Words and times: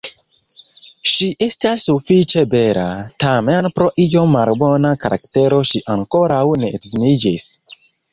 Ŝi 1.09 1.25
estas 1.47 1.83
sufiĉe 1.89 2.45
bela, 2.53 2.85
tamen 3.23 3.67
pro 3.75 3.89
iom 4.05 4.33
malbona 4.37 4.95
karaktero 5.05 5.61
ŝi 5.73 5.83
ankoraŭ 5.97 6.41
ne 6.63 6.73
edziniĝis. 6.79 7.47